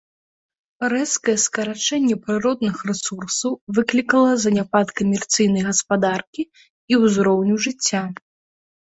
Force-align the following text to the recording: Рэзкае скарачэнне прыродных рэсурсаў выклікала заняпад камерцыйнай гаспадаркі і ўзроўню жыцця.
Рэзкае 0.93 1.35
скарачэнне 1.43 2.15
прыродных 2.29 2.81
рэсурсаў 2.91 3.53
выклікала 3.81 4.33
заняпад 4.49 4.87
камерцыйнай 5.03 5.63
гаспадаркі 5.71 6.51
і 6.51 6.93
ўзроўню 7.07 7.65
жыцця. 7.65 8.01